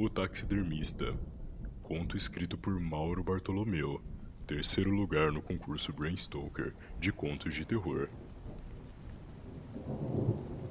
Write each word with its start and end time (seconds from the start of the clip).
O 0.00 0.08
Taxidermista, 0.08 1.12
conto 1.82 2.16
escrito 2.16 2.56
por 2.56 2.78
Mauro 2.78 3.24
Bartolomeu, 3.24 4.00
terceiro 4.46 4.90
lugar 4.90 5.32
no 5.32 5.42
concurso 5.42 5.92
Bram 5.92 6.16
Stoker 6.16 6.72
de 7.00 7.10
contos 7.10 7.52
de 7.52 7.66
terror. 7.66 8.08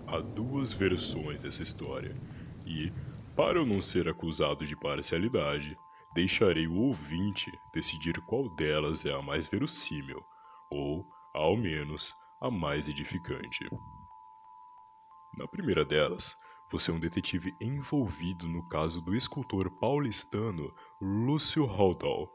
Há 0.07 0.21
duas 0.21 0.71
versões 0.71 1.43
dessa 1.43 1.61
história, 1.61 2.15
e, 2.65 2.89
para 3.35 3.59
eu 3.59 3.65
não 3.65 3.81
ser 3.81 4.07
acusado 4.07 4.65
de 4.65 4.77
parcialidade, 4.77 5.77
deixarei 6.15 6.65
o 6.65 6.75
ouvinte 6.75 7.51
decidir 7.73 8.13
qual 8.27 8.55
delas 8.55 9.03
é 9.03 9.11
a 9.11 9.21
mais 9.21 9.45
verossímil, 9.45 10.23
ou, 10.71 11.05
ao 11.33 11.57
menos, 11.57 12.15
a 12.39 12.49
mais 12.49 12.87
edificante. 12.87 13.69
Na 15.37 15.45
primeira 15.49 15.83
delas, 15.83 16.33
você 16.69 16.91
é 16.91 16.93
um 16.93 16.99
detetive 16.99 17.55
envolvido 17.61 18.47
no 18.47 18.67
caso 18.67 19.01
do 19.01 19.15
escultor 19.15 19.69
paulistano 19.69 20.73
Lúcio 20.99 21.65
Haldal, 21.65 22.29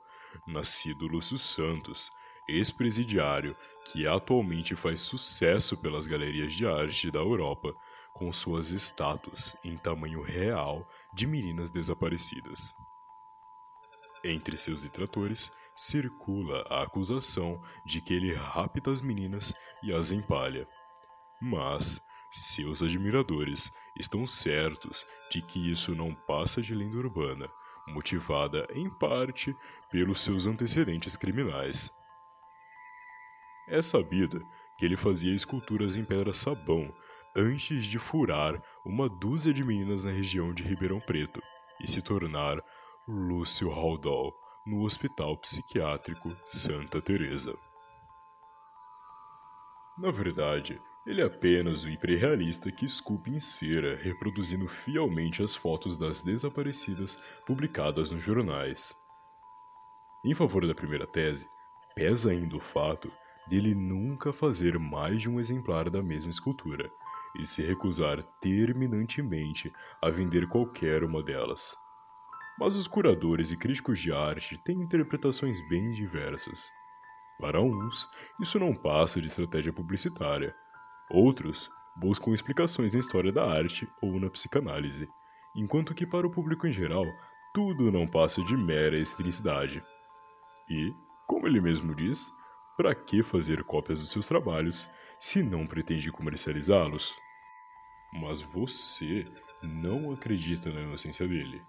nascido 0.46 1.06
Lúcio 1.06 1.36
Santos, 1.36 2.10
ex-presidiário 2.48 3.54
que 3.86 4.06
atualmente 4.06 4.74
faz 4.74 5.00
sucesso 5.00 5.76
pelas 5.76 6.06
galerias 6.06 6.52
de 6.52 6.66
arte 6.66 7.10
da 7.10 7.18
Europa 7.18 7.74
com 8.14 8.32
suas 8.32 8.70
estátuas 8.70 9.56
em 9.64 9.76
tamanho 9.76 10.22
real 10.22 10.88
de 11.12 11.26
meninas 11.26 11.70
desaparecidas. 11.70 12.72
Entre 14.24 14.56
seus 14.56 14.82
detratores 14.82 15.52
circula 15.74 16.64
a 16.68 16.82
acusação 16.82 17.60
de 17.84 18.00
que 18.00 18.14
ele 18.14 18.32
rapta 18.34 18.90
as 18.90 19.00
meninas 19.00 19.54
e 19.82 19.92
as 19.92 20.10
empalha. 20.10 20.68
Mas 21.40 22.00
seus 22.30 22.82
admiradores 22.82 23.70
estão 23.98 24.26
certos 24.26 25.06
de 25.30 25.42
que 25.42 25.70
isso 25.70 25.94
não 25.94 26.14
passa 26.14 26.60
de 26.60 26.74
lenda 26.74 26.96
urbana, 26.96 27.48
motivada 27.88 28.66
em 28.74 28.88
parte 28.88 29.54
pelos 29.90 30.20
seus 30.20 30.46
antecedentes 30.46 31.16
criminais. 31.16 31.90
É 33.68 33.80
sabido 33.82 34.42
que 34.78 34.84
ele 34.84 34.96
fazia 34.96 35.34
esculturas 35.34 35.96
em 35.96 36.04
pedra-sabão 36.04 36.92
antes 37.34 37.86
de 37.86 37.98
furar 37.98 38.62
uma 38.84 39.08
dúzia 39.08 39.52
de 39.52 39.64
meninas 39.64 40.04
na 40.04 40.10
região 40.10 40.52
de 40.52 40.62
Ribeirão 40.62 41.00
Preto 41.00 41.40
e 41.80 41.88
se 41.88 42.02
tornar 42.02 42.62
Lúcio 43.06 43.70
Haldol 43.70 44.34
no 44.66 44.82
Hospital 44.82 45.36
Psiquiátrico 45.38 46.28
Santa 46.46 47.00
Teresa. 47.00 47.56
Na 49.98 50.10
verdade, 50.10 50.80
ele 51.04 51.20
é 51.20 51.24
apenas 51.24 51.84
o 51.84 51.88
hiperrealista 51.88 52.70
que 52.70 52.84
esculpe 52.84 53.30
em 53.30 53.40
cera, 53.40 53.96
reproduzindo 53.96 54.68
fielmente 54.68 55.42
as 55.42 55.56
fotos 55.56 55.98
das 55.98 56.22
desaparecidas 56.22 57.18
publicadas 57.44 58.10
nos 58.12 58.22
jornais. 58.22 58.94
Em 60.24 60.34
favor 60.34 60.66
da 60.66 60.74
primeira 60.74 61.06
tese, 61.06 61.48
pesa 61.96 62.30
ainda 62.30 62.56
o 62.56 62.60
fato 62.60 63.10
dele 63.48 63.74
nunca 63.74 64.32
fazer 64.32 64.78
mais 64.78 65.20
de 65.20 65.28
um 65.28 65.40
exemplar 65.40 65.90
da 65.90 66.00
mesma 66.00 66.30
escultura 66.30 66.88
e 67.36 67.44
se 67.44 67.62
recusar 67.62 68.22
terminantemente 68.40 69.72
a 70.00 70.08
vender 70.08 70.46
qualquer 70.48 71.02
uma 71.02 71.22
delas. 71.22 71.74
Mas 72.58 72.76
os 72.76 72.86
curadores 72.86 73.50
e 73.50 73.56
críticos 73.56 73.98
de 73.98 74.12
arte 74.12 74.56
têm 74.58 74.80
interpretações 74.80 75.56
bem 75.68 75.90
diversas. 75.92 76.70
Para 77.40 77.60
uns, 77.60 78.06
isso 78.40 78.58
não 78.60 78.72
passa 78.72 79.20
de 79.20 79.26
estratégia 79.26 79.72
publicitária, 79.72 80.54
Outros 81.10 81.70
buscam 81.96 82.32
explicações 82.32 82.92
na 82.92 83.00
história 83.00 83.32
da 83.32 83.44
arte 83.44 83.88
ou 84.00 84.18
na 84.18 84.30
psicanálise, 84.30 85.08
enquanto 85.54 85.94
que 85.94 86.06
para 86.06 86.26
o 86.26 86.30
público 86.30 86.66
em 86.66 86.72
geral, 86.72 87.04
tudo 87.54 87.92
não 87.92 88.06
passa 88.06 88.42
de 88.44 88.56
mera 88.56 88.98
excentricidade. 88.98 89.82
E, 90.68 90.94
como 91.26 91.46
ele 91.46 91.60
mesmo 91.60 91.94
diz, 91.94 92.32
para 92.76 92.94
que 92.94 93.22
fazer 93.22 93.62
cópias 93.64 94.00
dos 94.00 94.10
seus 94.10 94.26
trabalhos 94.26 94.88
se 95.20 95.42
não 95.42 95.66
pretende 95.66 96.10
comercializá-los? 96.10 97.14
Mas 98.14 98.40
você 98.40 99.24
não 99.62 100.12
acredita 100.12 100.70
na 100.72 100.80
inocência 100.80 101.26
dele, 101.26 101.62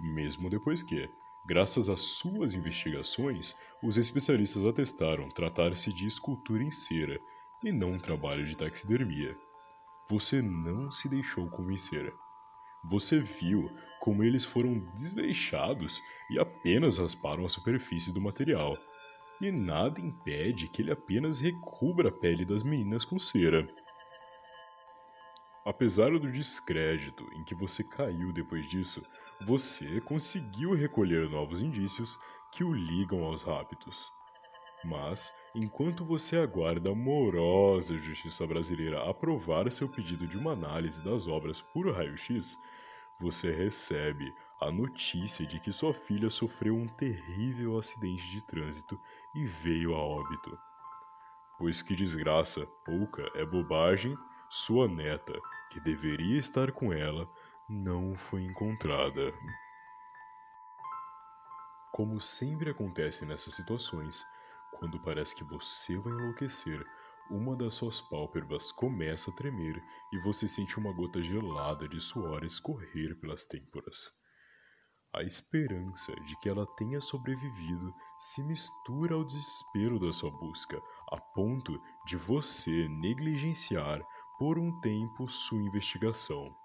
mesmo 0.00 0.50
depois 0.50 0.82
que, 0.82 1.08
graças 1.46 1.88
às 1.88 2.00
suas 2.00 2.54
investigações, 2.54 3.54
os 3.82 3.96
especialistas 3.96 4.64
atestaram 4.64 5.28
tratar-se 5.28 5.92
de 5.92 6.06
escultura 6.06 6.62
em 6.62 6.70
cera 6.70 7.20
e 7.62 7.72
não 7.72 7.90
um 7.90 7.98
trabalho 7.98 8.44
de 8.44 8.56
taxidermia. 8.56 9.36
Você 10.08 10.42
não 10.42 10.90
se 10.90 11.08
deixou 11.08 11.48
convencer. 11.48 12.12
Você 12.84 13.20
viu 13.20 13.70
como 14.00 14.24
eles 14.24 14.44
foram 14.44 14.78
desleixados 14.94 16.00
e 16.30 16.38
apenas 16.38 16.98
rasparam 16.98 17.44
a 17.44 17.48
superfície 17.48 18.12
do 18.12 18.20
material. 18.20 18.74
E 19.40 19.50
nada 19.50 20.00
impede 20.00 20.68
que 20.68 20.82
ele 20.82 20.90
apenas 20.90 21.38
recubra 21.38 22.08
a 22.08 22.12
pele 22.12 22.44
das 22.44 22.62
meninas 22.62 23.04
com 23.04 23.18
cera. 23.18 23.66
Apesar 25.64 26.10
do 26.10 26.30
descrédito 26.30 27.24
em 27.34 27.44
que 27.44 27.54
você 27.54 27.84
caiu 27.84 28.32
depois 28.32 28.68
disso, 28.68 29.02
você 29.42 30.00
conseguiu 30.00 30.74
recolher 30.74 31.28
novos 31.28 31.60
indícios 31.60 32.18
que 32.50 32.64
o 32.64 32.72
ligam 32.72 33.22
aos 33.24 33.42
raptos. 33.42 34.10
Mas, 34.84 35.32
enquanto 35.54 36.04
você 36.04 36.38
aguarda 36.38 36.90
a 36.90 36.94
morosa 36.94 37.98
justiça 37.98 38.46
brasileira 38.46 39.08
aprovar 39.08 39.70
seu 39.72 39.88
pedido 39.88 40.26
de 40.26 40.36
uma 40.36 40.52
análise 40.52 41.02
das 41.02 41.26
obras 41.26 41.60
por 41.60 41.92
raio-x, 41.92 42.56
você 43.20 43.52
recebe 43.52 44.32
a 44.60 44.70
notícia 44.70 45.44
de 45.44 45.58
que 45.60 45.72
sua 45.72 45.92
filha 45.92 46.30
sofreu 46.30 46.74
um 46.74 46.86
terrível 46.86 47.78
acidente 47.78 48.28
de 48.30 48.46
trânsito 48.46 48.98
e 49.34 49.46
veio 49.46 49.94
a 49.94 49.98
óbito. 49.98 50.58
Pois 51.58 51.82
que 51.82 51.94
desgraça, 51.94 52.66
pouca 52.84 53.26
é 53.34 53.44
bobagem, 53.44 54.16
sua 54.48 54.88
neta, 54.88 55.38
que 55.70 55.80
deveria 55.80 56.38
estar 56.38 56.72
com 56.72 56.92
ela, 56.92 57.28
não 57.68 58.14
foi 58.16 58.42
encontrada. 58.42 59.32
Como 61.92 62.18
sempre 62.18 62.70
acontece 62.70 63.26
nessas 63.26 63.54
situações, 63.54 64.24
quando 64.80 64.98
parece 64.98 65.36
que 65.36 65.44
você 65.44 65.98
vai 65.98 66.10
enlouquecer, 66.10 66.82
uma 67.30 67.54
das 67.54 67.74
suas 67.74 68.00
pálpebras 68.00 68.72
começa 68.72 69.30
a 69.30 69.34
tremer 69.34 69.80
e 70.10 70.18
você 70.20 70.48
sente 70.48 70.78
uma 70.78 70.90
gota 70.90 71.22
gelada 71.22 71.86
de 71.86 72.00
suor 72.00 72.42
escorrer 72.44 73.14
pelas 73.20 73.44
têmporas. 73.44 74.10
A 75.12 75.22
esperança 75.22 76.14
de 76.24 76.34
que 76.40 76.48
ela 76.48 76.66
tenha 76.76 76.98
sobrevivido 76.98 77.94
se 78.18 78.42
mistura 78.42 79.14
ao 79.14 79.24
desespero 79.24 79.98
da 80.00 80.12
sua 80.12 80.30
busca, 80.30 80.80
a 81.12 81.20
ponto 81.20 81.78
de 82.06 82.16
você 82.16 82.88
negligenciar 82.88 84.00
por 84.38 84.58
um 84.58 84.80
tempo 84.80 85.28
sua 85.28 85.58
investigação. 85.58 86.56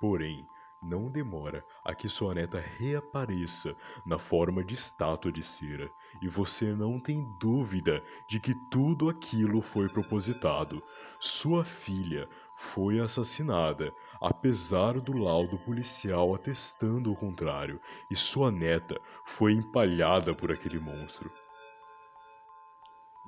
Porém, 0.00 0.46
não 0.82 1.10
demora 1.10 1.64
a 1.84 1.94
que 1.94 2.08
sua 2.08 2.34
neta 2.34 2.60
reapareça 2.60 3.74
na 4.06 4.18
forma 4.18 4.62
de 4.62 4.74
estátua 4.74 5.32
de 5.32 5.42
cera, 5.42 5.90
e 6.22 6.28
você 6.28 6.72
não 6.72 7.00
tem 7.00 7.24
dúvida 7.38 8.02
de 8.28 8.38
que 8.40 8.54
tudo 8.70 9.08
aquilo 9.08 9.60
foi 9.60 9.88
propositado. 9.88 10.82
Sua 11.18 11.64
filha 11.64 12.28
foi 12.56 13.00
assassinada, 13.00 13.92
apesar 14.20 15.00
do 15.00 15.20
laudo 15.20 15.58
policial 15.58 16.34
atestando 16.34 17.12
o 17.12 17.16
contrário, 17.16 17.80
e 18.10 18.16
sua 18.16 18.50
neta 18.50 19.00
foi 19.24 19.52
empalhada 19.52 20.34
por 20.34 20.52
aquele 20.52 20.78
monstro. 20.78 21.30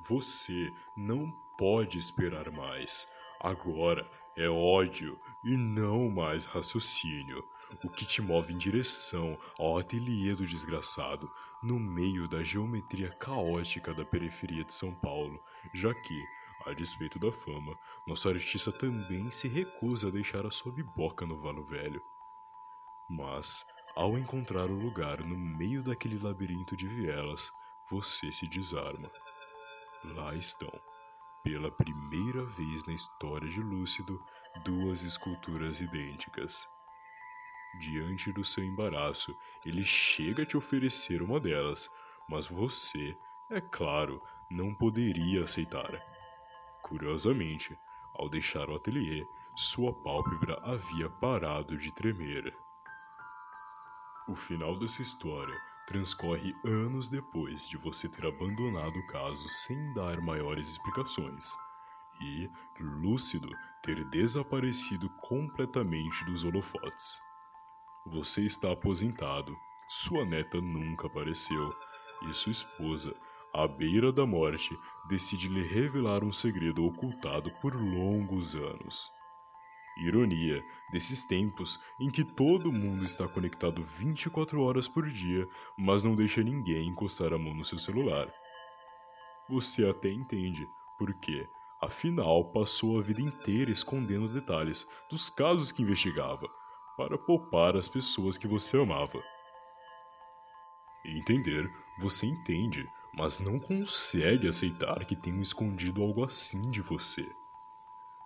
Você 0.09 0.71
não 0.97 1.31
pode 1.59 1.99
esperar 1.99 2.51
mais. 2.53 3.07
Agora 3.39 4.09
é 4.37 4.49
ódio 4.49 5.19
e 5.45 5.57
não 5.57 6.09
mais 6.11 6.45
raciocínio, 6.45 7.43
o 7.85 7.89
que 7.89 8.05
te 8.05 8.21
move 8.21 8.53
em 8.53 8.59
direção 8.59 9.39
ao 9.59 9.79
ateliê 9.79 10.35
do 10.35 10.47
desgraçado, 10.47 11.29
no 11.63 11.79
meio 11.79 12.27
da 12.27 12.43
geometria 12.43 13.11
caótica 13.11 13.93
da 13.93 14.05
periferia 14.05 14.65
de 14.65 14.73
São 14.73 14.95
Paulo, 14.95 15.39
já 15.75 15.93
que, 15.93 16.25
a 16.67 16.73
despeito 16.73 17.19
da 17.19 17.31
fama, 17.31 17.77
nosso 18.07 18.29
artista 18.29 18.73
também 18.73 19.31
se 19.31 19.49
recusa 19.49 20.09
a 20.09 20.11
deixar 20.11 20.47
a 20.47 20.51
sua 20.51 20.73
biboca 20.73 21.27
no 21.27 21.41
valo 21.41 21.65
velho. 21.67 22.01
Mas, 23.09 23.65
ao 23.97 24.17
encontrar 24.17 24.71
o 24.71 24.79
lugar 24.79 25.21
no 25.21 25.37
meio 25.37 25.83
daquele 25.83 26.19
labirinto 26.19 26.77
de 26.77 26.87
vielas, 26.87 27.51
você 27.91 28.31
se 28.31 28.47
desarma. 28.47 29.11
Lá 30.05 30.35
estão 30.35 30.71
pela 31.43 31.71
primeira 31.71 32.45
vez 32.45 32.85
na 32.87 32.93
história 32.93 33.49
de 33.49 33.61
Lúcido, 33.61 34.23
duas 34.65 35.03
esculturas 35.03 35.81
idênticas. 35.81 36.69
Diante 37.81 38.33
do 38.33 38.45
seu 38.45 38.65
embaraço, 38.65 39.35
ele 39.65 39.83
chega 39.83 40.43
a 40.43 40.47
te 40.47 40.57
oferecer 40.57 41.23
uma 41.23 41.39
delas, 41.39 41.89
mas 42.29 42.47
você, 42.47 43.17
é 43.51 43.61
claro, 43.61 44.21
não 44.51 44.75
poderia 44.75 45.45
aceitar. 45.45 45.91
Curiosamente, 46.83 47.79
ao 48.15 48.29
deixar 48.29 48.69
o 48.69 48.75
ateliê, 48.75 49.25
sua 49.57 49.93
pálpebra 49.93 50.61
havia 50.63 51.09
parado 51.09 51.77
de 51.77 51.95
tremer. 51.95 52.55
O 54.29 54.35
final 54.35 54.79
dessa 54.79 55.03
história 55.03 55.70
transcorre 55.91 56.55
anos 56.65 57.09
depois 57.09 57.67
de 57.69 57.77
você 57.77 58.09
ter 58.09 58.25
abandonado 58.25 58.97
o 58.97 59.07
caso 59.09 59.49
sem 59.49 59.93
dar 59.93 60.21
maiores 60.21 60.69
explicações 60.69 61.53
e, 62.23 62.49
lúcido, 62.79 63.49
ter 63.83 64.09
desaparecido 64.09 65.11
completamente 65.21 66.25
dos 66.27 66.45
holofotes. 66.45 67.19
Você 68.07 68.47
está 68.47 68.71
aposentado, 68.71 69.53
sua 69.89 70.25
neta 70.25 70.61
nunca 70.61 71.09
apareceu 71.09 71.69
e 72.23 72.33
sua 72.33 72.53
esposa, 72.53 73.13
à 73.53 73.67
beira 73.67 74.13
da 74.13 74.25
morte, 74.25 74.71
decide 75.09 75.49
lhe 75.49 75.67
revelar 75.67 76.23
um 76.23 76.31
segredo 76.31 76.85
ocultado 76.85 77.51
por 77.61 77.75
longos 77.75 78.55
anos. 78.55 79.11
Ironia 79.99 80.65
desses 80.91 81.25
tempos 81.25 81.79
em 82.01 82.09
que 82.11 82.25
todo 82.25 82.73
mundo 82.73 83.05
está 83.05 83.29
conectado 83.29 83.83
24 83.83 84.61
horas 84.63 84.89
por 84.89 85.09
dia, 85.11 85.49
mas 85.77 86.03
não 86.03 86.15
deixa 86.15 86.43
ninguém 86.43 86.89
encostar 86.89 87.33
a 87.33 87.39
mão 87.39 87.55
no 87.55 87.65
seu 87.65 87.79
celular. 87.79 88.29
Você 89.49 89.87
até 89.89 90.11
entende, 90.11 90.67
porque, 90.99 91.47
afinal, 91.83 92.45
passou 92.53 92.99
a 92.99 93.03
vida 93.03 93.21
inteira 93.21 93.71
escondendo 93.71 94.29
detalhes 94.29 94.87
dos 95.11 95.29
casos 95.29 95.73
que 95.73 95.83
investigava, 95.83 96.49
para 96.97 97.19
poupar 97.19 97.77
as 97.77 97.89
pessoas 97.89 98.39
que 98.39 98.47
você 98.47 98.77
amava. 98.77 99.21
Entender, 101.05 101.69
você 101.99 102.27
entende, 102.27 102.87
mas 103.15 103.41
não 103.41 103.59
consegue 103.59 104.47
aceitar 104.47 105.05
que 105.05 105.17
tenham 105.17 105.41
escondido 105.41 106.03
algo 106.03 106.25
assim 106.25 106.71
de 106.71 106.81
você. 106.81 107.27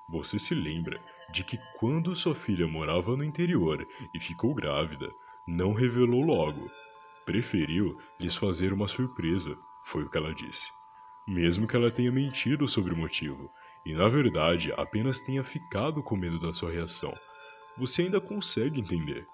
Você 0.09 0.39
se 0.39 0.55
lembra 0.55 0.99
de 1.33 1.43
que 1.43 1.59
quando 1.79 2.15
sua 2.15 2.35
filha 2.35 2.69
morava 2.69 3.17
no 3.17 3.25
interior 3.25 3.87
e 4.15 4.21
ficou 4.21 4.55
grávida, 4.55 5.11
não 5.47 5.73
revelou 5.73 6.21
logo. 6.21 6.71
Preferiu 7.25 7.99
lhes 8.21 8.37
fazer 8.37 8.73
uma 8.73 8.87
surpresa, 8.87 9.57
foi 9.87 10.05
o 10.05 10.11
que 10.11 10.19
ela 10.19 10.35
disse. 10.35 10.71
Mesmo 11.27 11.67
que 11.67 11.75
ela 11.75 11.91
tenha 11.91 12.13
mentido 12.13 12.69
sobre 12.69 12.93
o 12.93 12.97
motivo, 12.97 13.51
e 13.85 13.95
na 13.95 14.09
verdade 14.09 14.73
apenas 14.77 15.21
tenha 15.21 15.43
ficado 15.43 16.03
com 16.03 16.17
medo 16.17 16.39
da 16.39 16.53
sua 16.53 16.71
reação, 16.71 17.13
você 17.79 18.03
ainda 18.03 18.21
consegue 18.21 18.81
entender. 18.81 19.27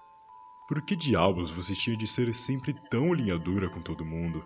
Por 0.69 0.81
que 0.81 0.95
diabos 0.95 1.51
você 1.51 1.75
tinha 1.75 1.97
de 1.97 2.07
ser 2.07 2.33
sempre 2.33 2.73
tão 2.89 3.13
linha 3.13 3.37
dura 3.37 3.69
com 3.69 3.81
todo 3.81 4.05
mundo? 4.05 4.41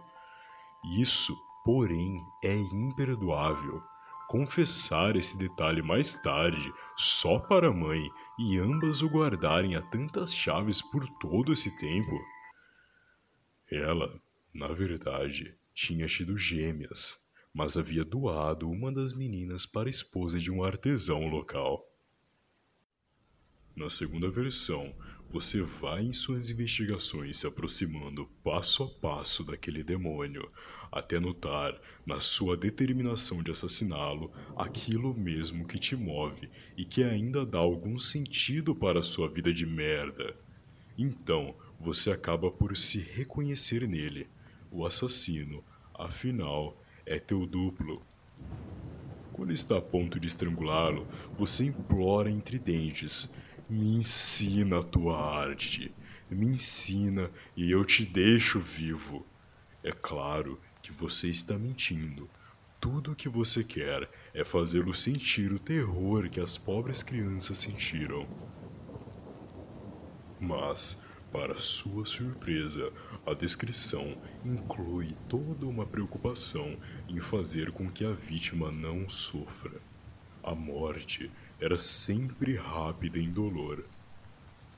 Isso, 0.84 1.38
porém, 1.64 2.26
é 2.44 2.56
imperdoável. 2.56 3.82
Confessar 4.28 5.16
esse 5.16 5.38
detalhe 5.38 5.82
mais 5.82 6.16
tarde, 6.16 6.72
só 6.98 7.40
para 7.40 7.70
a 7.70 7.74
mãe, 7.74 8.10
e 8.40 8.58
ambas 8.58 9.02
o 9.02 9.08
guardarem 9.08 9.76
a 9.76 9.82
tantas 9.82 10.34
chaves 10.34 10.82
por 10.82 11.08
todo 11.20 11.54
esse 11.54 11.76
tempo. 11.78 12.18
Ela, 13.72 14.22
na 14.54 14.68
verdade, 14.68 15.56
tinha 15.74 16.08
tido 16.08 16.38
gêmeas, 16.38 17.18
mas 17.54 17.78
havia 17.78 18.04
doado 18.04 18.70
uma 18.70 18.92
das 18.92 19.14
meninas 19.14 19.66
para 19.66 19.90
esposa 19.90 20.40
de 20.40 20.52
um 20.52 20.64
artesão 20.64 21.28
local. 21.28 21.86
Na 23.76 23.90
segunda 23.90 24.30
versão, 24.30 24.96
você 25.36 25.62
vai 25.62 26.02
em 26.02 26.14
suas 26.14 26.50
investigações 26.50 27.36
se 27.36 27.46
aproximando 27.46 28.26
passo 28.42 28.84
a 28.84 28.88
passo 28.88 29.44
daquele 29.44 29.84
demônio, 29.84 30.50
até 30.90 31.20
notar, 31.20 31.78
na 32.06 32.22
sua 32.22 32.56
determinação 32.56 33.44
de 33.44 33.52
assassiná-lo, 33.52 34.32
aquilo 34.56 35.14
mesmo 35.14 35.68
que 35.68 35.78
te 35.78 35.94
move 35.94 36.50
e 36.78 36.86
que 36.86 37.04
ainda 37.04 37.46
dá 37.46 37.58
algum 37.58 38.00
sentido 38.00 38.74
para 38.74 39.02
a 39.02 39.04
sua 39.04 39.28
vida 39.28 39.54
de 39.54 39.66
merda. 39.66 40.34
Então, 40.98 41.54
você 41.78 42.12
acaba 42.12 42.50
por 42.50 42.78
se 42.78 43.00
reconhecer 43.00 43.86
nele. 43.86 44.30
O 44.72 44.86
assassino, 44.86 45.62
afinal, 45.94 46.82
é 47.06 47.20
teu 47.20 47.46
duplo. 47.46 48.02
Quando 49.34 49.52
está 49.52 49.80
a 49.80 49.82
ponto 49.82 50.18
de 50.18 50.28
estrangulá-lo, 50.28 51.06
você 51.38 51.66
implora 51.66 52.32
entre 52.32 52.58
dentes 52.58 53.30
me 53.70 53.96
ensina 53.96 54.80
a 54.80 54.84
tua 54.84 55.18
arte. 55.18 55.94
Me 56.30 56.48
ensina 56.48 57.30
e 57.56 57.72
eu 57.72 57.84
te 57.84 58.06
deixo 58.06 58.60
vivo. 58.60 59.26
É 59.84 59.92
claro 59.92 60.60
que 60.82 60.92
você 60.92 61.30
está 61.30 61.58
mentindo. 61.58 62.30
Tudo 62.80 63.12
o 63.12 63.16
que 63.16 63.28
você 63.28 63.64
quer 63.64 64.10
é 64.34 64.44
fazê-lo 64.44 64.94
sentir 64.94 65.52
o 65.52 65.60
terror 65.60 66.30
que 66.30 66.40
as 66.40 66.58
pobres 66.58 67.02
crianças 67.02 67.58
sentiram. 67.58 68.28
Mas, 70.40 71.02
para 71.32 71.58
sua 71.58 72.06
surpresa, 72.06 72.92
a 73.26 73.34
descrição 73.34 74.16
inclui 74.44 75.16
toda 75.28 75.66
uma 75.66 75.86
preocupação 75.86 76.78
em 77.10 77.20
fazer 77.20 77.72
com 77.72 77.90
que 77.90 78.06
a 78.06 78.12
vítima 78.12 78.72
não 78.72 79.10
sofra. 79.10 79.82
A 80.44 80.54
morte 80.54 81.32
era 81.60 81.78
sempre 81.78 82.56
rápida 82.56 83.18
e 83.18 83.24
indolor. 83.24 83.84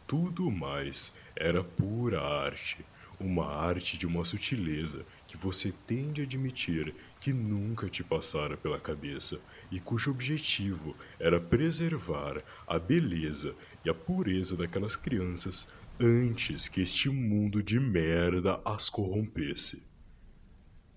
Tudo 0.05 0.49
mais 0.49 1.13
era 1.35 1.63
pura 1.63 2.21
arte, 2.21 2.85
uma 3.19 3.47
arte 3.47 3.97
de 3.97 4.05
uma 4.05 4.23
sutileza 4.23 5.05
que 5.27 5.35
você 5.35 5.73
tende 5.85 6.21
a 6.21 6.23
admitir 6.23 6.93
que 7.19 7.33
nunca 7.33 7.89
te 7.89 8.03
passara 8.03 8.55
pela 8.55 8.79
cabeça 8.79 9.41
e 9.71 9.79
cujo 9.79 10.11
objetivo 10.11 10.95
era 11.19 11.39
preservar 11.39 12.41
a 12.65 12.77
beleza 12.77 13.55
e 13.83 13.89
a 13.89 13.93
pureza 13.93 14.55
daquelas 14.55 14.95
crianças 14.95 15.67
antes 15.99 16.67
que 16.67 16.81
este 16.81 17.09
mundo 17.09 17.61
de 17.63 17.79
merda 17.79 18.61
as 18.63 18.89
corrompesse. 18.89 19.83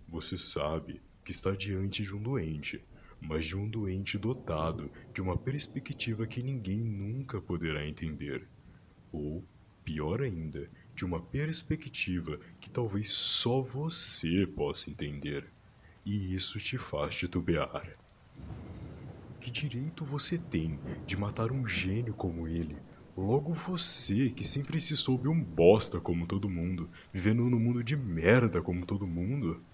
Você 0.09 0.37
sabe 0.37 1.00
que 1.25 1.31
está 1.31 1.53
diante 1.53 2.03
de 2.03 2.15
um 2.15 2.21
doente 2.21 2.81
mas 3.20 3.46
de 3.46 3.56
um 3.56 3.69
doente 3.69 4.19
dotado 4.19 4.90
de 5.14 5.20
uma 5.20 5.37
perspectiva 5.37 6.26
que 6.26 6.43
ninguém 6.43 6.81
nunca 6.81 7.40
poderá 7.40 7.87
entender. 7.87 8.49
Ou, 9.12 9.44
pior 9.84 10.22
ainda, 10.22 10.70
de 10.96 11.05
uma 11.05 11.20
perspectiva 11.20 12.38
que 12.61 12.70
talvez 12.70 13.12
só 13.12 13.61
você 13.61 14.46
possa 14.46 14.90
entender. 14.90 15.52
E 16.05 16.34
isso 16.34 16.58
te 16.58 16.78
faz 16.78 17.17
titubear. 17.17 17.96
Que 19.40 19.50
direito 19.50 20.05
você 20.05 20.38
tem 20.38 20.78
de 21.06 21.16
matar 21.16 21.50
um 21.50 21.66
gênio 21.66 22.14
como 22.14 22.46
ele? 22.46 22.76
Logo 23.16 23.52
você, 23.52 24.31
que 24.31 24.44
sempre 24.44 24.81
se 24.81 24.96
soube 24.96 25.28
um 25.28 25.43
bosta 25.43 26.00
como 26.00 26.26
todo 26.26 26.49
mundo, 26.49 26.90
vivendo 27.12 27.49
num 27.49 27.59
mundo 27.59 27.83
de 27.83 27.97
merda 27.97 28.62
como 28.62 28.87
todo 28.87 29.06
mundo? 29.06 29.64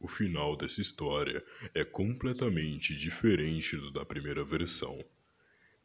O 0.00 0.06
final 0.06 0.56
dessa 0.56 0.80
história 0.80 1.44
é 1.74 1.84
completamente 1.84 2.94
diferente 2.94 3.76
do 3.76 3.90
da 3.90 4.04
primeira 4.04 4.44
versão, 4.44 5.04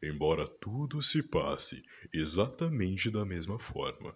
embora 0.01 0.47
tudo 0.47 1.01
se 1.01 1.23
passe 1.23 1.83
exatamente 2.13 3.09
da 3.09 3.25
mesma 3.25 3.57
forma. 3.57 4.15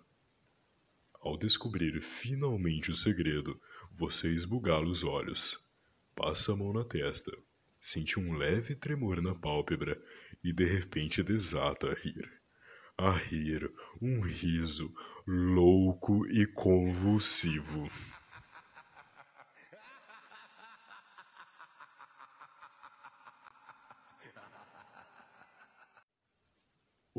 Ao 1.20 1.36
descobrir 1.36 2.00
finalmente 2.02 2.92
o 2.92 2.96
segredo, 2.96 3.60
você 3.92 4.32
esbugala 4.32 4.86
os 4.86 5.04
olhos, 5.04 5.60
passa 6.16 6.54
a 6.54 6.56
mão 6.56 6.72
na 6.72 6.84
testa, 6.84 7.36
sente 7.80 8.20
um 8.20 8.38
leve 8.38 8.76
tremor 8.76 9.20
na 9.22 9.34
pálpebra 9.34 10.00
e 10.44 10.54
de 10.54 10.66
repente 10.66 11.24
desata 11.24 11.90
a 11.90 11.94
rir. 11.96 12.32
A 12.96 13.12
rir, 13.12 13.72
um 14.02 14.22
riso 14.22 14.94
louco 15.26 16.28
e 16.28 16.46
convulsivo. 16.46 17.90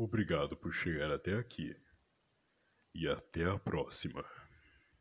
Obrigado 0.01 0.55
por 0.55 0.71
chegar 0.73 1.11
até 1.11 1.33
aqui. 1.33 1.75
E 2.95 3.05
até 3.05 3.43
a 3.43 3.59
próxima. 3.59 4.23